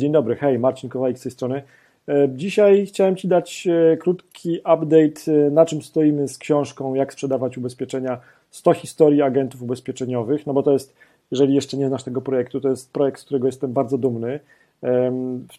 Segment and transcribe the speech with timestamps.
[0.00, 1.62] Dzień dobry, hej, Marcin Kowalik z tej strony.
[2.08, 7.12] E, dzisiaj chciałem Ci dać e, krótki update, e, na czym stoimy z książką Jak
[7.12, 10.94] sprzedawać ubezpieczenia 100 historii agentów ubezpieczeniowych, no bo to jest,
[11.30, 14.40] jeżeli jeszcze nie znasz tego projektu, to jest projekt, z którego jestem bardzo dumny.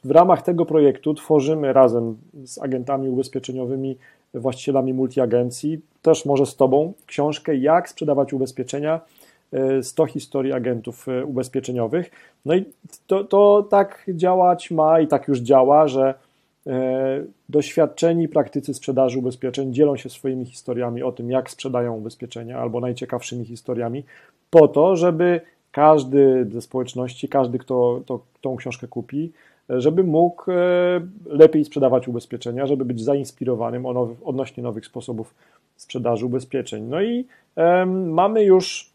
[0.04, 3.98] W ramach tego projektu tworzymy razem z agentami ubezpieczeniowymi,
[4.34, 9.02] właścicielami multiagencji, też może z Tobą, książkę Jak sprzedawać ubezpieczenia
[9.82, 12.12] 100 historii agentów e, ubezpieczeniowych.
[12.46, 12.66] No i
[13.08, 16.14] to, to tak działać ma i tak już działa, że
[16.68, 22.80] e, doświadczeni praktycy sprzedaży ubezpieczeń dzielą się swoimi historiami o tym, jak sprzedają ubezpieczenia, albo
[22.80, 24.04] najciekawszymi historiami,
[24.50, 29.32] po to, żeby każdy ze społeczności, każdy, kto to, tą książkę kupi,
[29.70, 30.56] żeby mógł e,
[31.26, 33.86] lepiej sprzedawać ubezpieczenia, żeby być zainspirowanym
[34.26, 35.36] odnośnie nowych sposobów
[35.76, 36.84] sprzedaży ubezpieczeń.
[36.84, 37.26] No i
[37.86, 38.91] mamy już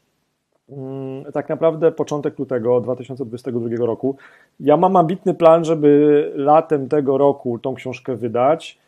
[1.32, 4.16] tak naprawdę początek lutego 2022 roku.
[4.60, 8.78] Ja mam ambitny plan, żeby latem tego roku tą książkę wydać.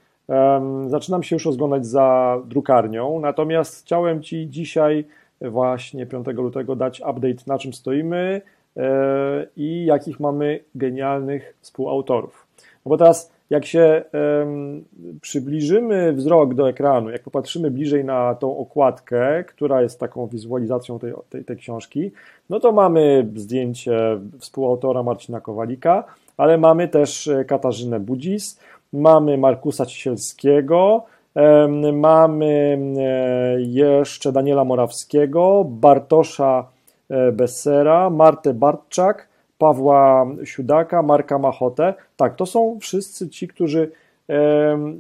[0.86, 5.04] Zaczynam się już rozglądać za drukarnią, natomiast chciałem Ci dzisiaj,
[5.40, 8.42] właśnie 5 lutego, dać update na czym stoimy
[8.76, 12.46] e, i jakich mamy genialnych współautorów.
[12.86, 14.84] No bo teraz jak się um,
[15.20, 21.12] przybliżymy wzrok do ekranu, jak popatrzymy bliżej na tą okładkę, która jest taką wizualizacją tej,
[21.30, 22.10] tej, tej książki,
[22.50, 26.04] no to mamy zdjęcie współautora Marcina Kowalika,
[26.36, 28.60] ale mamy też e, Katarzynę Budzis,
[28.92, 31.04] mamy Markusa Cisielskiego,
[31.34, 36.68] um, mamy e, jeszcze Daniela Morawskiego, Bartosza
[37.10, 39.27] e, Bessera, Martę Bartczak,
[39.58, 41.94] Pawła Siudaka, Marka Machotę.
[42.16, 43.90] Tak, to są wszyscy ci, którzy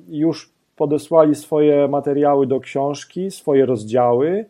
[0.08, 4.44] już podesłali swoje materiały do książki, swoje rozdziały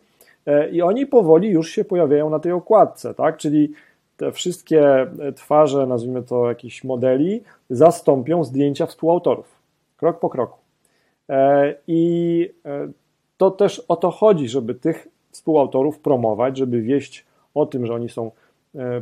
[0.45, 3.37] e, i oni powoli już się pojawiają na tej okładce, tak?
[3.37, 3.73] Czyli
[4.17, 9.45] te wszystkie twarze, nazwijmy to jakichś modeli, zastąpią zdjęcia współautorów,
[9.97, 10.59] krok po kroku.
[11.29, 12.87] E, I e,
[13.37, 18.09] to też o to chodzi, żeby tych współautorów promować, żeby wieść o tym, że oni
[18.09, 18.31] są E,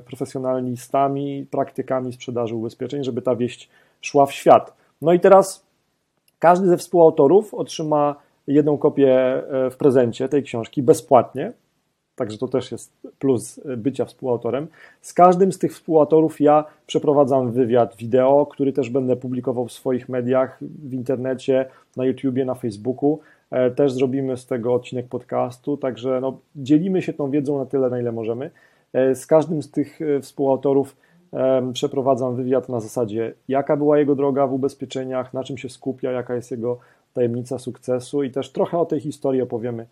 [0.05, 3.69] profesjonalistami, praktykami sprzedaży ubezpieczeń, żeby ta wieść
[4.01, 4.73] szła w świat.
[5.01, 5.66] No i teraz
[6.39, 8.16] każdy ze współautorów otrzyma
[8.47, 11.53] jedną kopię e, w prezencie tej książki bezpłatnie.
[12.16, 14.67] Także to też jest plus bycia współautorem.
[15.01, 20.09] Z każdym z tych współautorów ja przeprowadzam wywiad wideo, który też będę publikował w swoich
[20.09, 21.66] mediach, w internecie,
[21.97, 23.19] na YouTubie, na Facebooku.
[23.51, 27.89] E, też zrobimy z tego odcinek podcastu, także no, dzielimy się tą wiedzą na tyle,
[27.89, 28.51] na ile możemy.
[28.94, 30.96] E, z każdym z tych e, współautorów
[31.74, 36.36] przeprowadzam wywiad na zasadzie, jaka była jego droga w ubezpieczeniach, na czym się skupia, jaka
[36.36, 36.80] jest jego
[37.14, 39.88] tajemnica sukcesu i też trochę o tej historii opowiemy,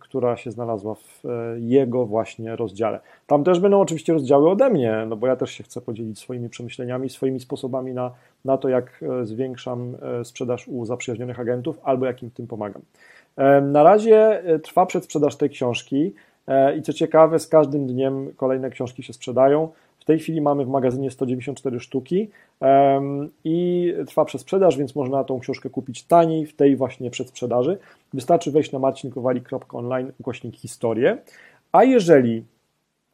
[0.00, 3.00] która się znalazła w e, jego właśnie rozdziale.
[3.26, 6.48] Tam też będą oczywiście rozdziały ode mnie, no bo ja też się chcę podzielić swoimi
[6.48, 8.10] przemyśleniami, swoimi sposobami na,
[8.44, 12.82] na to, jak zwiększam sprzedaż u zaprzyjaźnionych agentów albo jak im w tym pomagam.
[13.62, 16.14] Na razie trwa przedsprzedaż tej książki.
[16.48, 19.68] E, I co ciekawe, z każdym dniem kolejne książki się sprzedają.
[20.02, 22.28] W tej chwili mamy w magazynie 194 sztuki
[23.44, 27.78] i trwa przesprzedaż, więc można tą książkę kupić taniej w tej właśnie przedsprzedaży.
[28.14, 31.18] Wystarczy wejść na marcinkowali.online ukośnik historię.
[31.72, 32.44] A jeżeli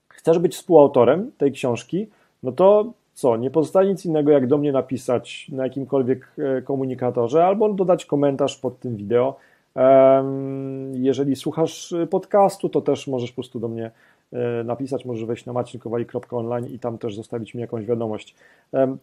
[0.08, 2.06] chcesz być współautorem tej książki,
[2.42, 7.46] no to co, nie pozostaje nic innego jak do mnie napisać na jakimkolwiek e, komunikatorze
[7.46, 9.36] albo dodać komentarz pod tym wideo
[10.92, 13.90] jeżeli słuchasz podcastu, to też możesz po prostu do mnie
[14.32, 18.34] e, napisać, możesz wejść na macinkowali.online i tam też zostawić mi jakąś wiadomość.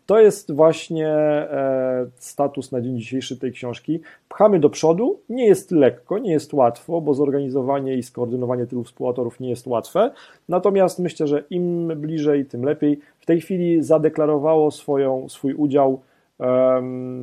[0.05, 3.99] To jest właśnie e, status na dzień dzisiejszy tej książki.
[4.29, 9.39] Pchamy do przodu, nie jest lekko, nie jest łatwo, bo zorganizowanie i skoordynowanie tylu współautorów
[9.39, 10.11] nie jest łatwe,
[10.49, 12.99] natomiast myślę, że im bliżej, tym lepiej.
[13.19, 15.99] W tej chwili zadeklarowało swoją, swój udział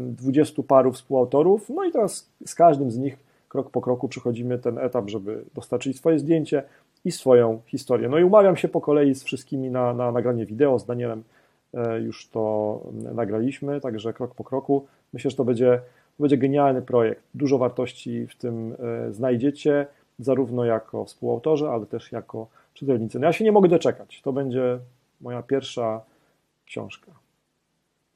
[0.09, 3.17] dwudziestu paru współautorów, no i teraz z każdym z nich
[3.53, 6.63] krok po kroku przechodzimy ten etap, żeby dostarczyć swoje zdjęcie
[7.05, 8.09] i swoją historię.
[8.09, 11.23] No i umawiam się po kolei z wszystkimi na, na nagranie wideo, z Danielem
[11.75, 12.81] e, już to
[13.15, 14.87] nagraliśmy, także krok po kroku.
[15.13, 15.81] Myślę, że to będzie,
[16.17, 17.23] to będzie genialny projekt.
[17.35, 18.77] Dużo wartości w tym
[19.09, 19.87] e, znajdziecie,
[20.19, 23.19] zarówno jako współautorzy, ale też jako czytelnicy.
[23.19, 24.23] No ja się nie mogę doczekać.
[24.23, 24.79] To będzie
[25.21, 26.01] moja pierwsza
[26.67, 27.13] książka.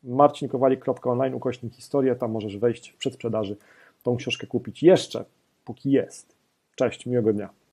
[0.05, 3.57] marcinkowalik.online ukośnik historia, tam możesz wejść w przedsprzedaży
[4.07, 5.25] tą książkę kupić jeszcze,
[5.65, 6.37] póki jest.
[6.77, 7.51] Cześć, miłego dnia.